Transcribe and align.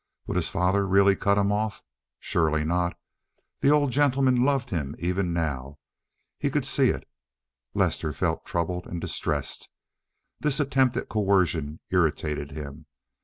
Would 0.25 0.35
his 0.35 0.49
father 0.49 0.87
really 0.87 1.15
cut 1.15 1.37
him 1.37 1.51
off? 1.51 1.83
Surely 2.19 2.63
not. 2.63 2.97
The 3.59 3.69
old 3.69 3.91
gentleman 3.91 4.43
loved 4.43 4.71
him 4.71 4.95
even 4.97 5.31
now—he 5.31 6.49
could 6.49 6.65
see 6.65 6.89
it. 6.89 7.07
Lester 7.75 8.11
felt 8.11 8.43
troubled 8.43 8.87
and 8.87 8.99
distressed; 8.99 9.69
this 10.39 10.59
attempt 10.59 10.97
at 10.97 11.07
coercion 11.07 11.81
irritated 11.91 12.49
him. 12.49 12.87